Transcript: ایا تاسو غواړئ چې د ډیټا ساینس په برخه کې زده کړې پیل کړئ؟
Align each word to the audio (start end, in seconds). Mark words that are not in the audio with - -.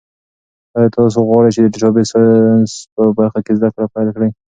ایا 0.75 0.89
تاسو 0.95 1.17
غواړئ 1.27 1.49
چې 1.55 1.59
د 1.63 1.67
ډیټا 1.73 2.01
ساینس 2.11 2.71
په 2.93 3.03
برخه 3.17 3.39
کې 3.45 3.51
زده 3.57 3.69
کړې 3.73 3.87
پیل 3.93 4.09
کړئ؟ 4.15 4.29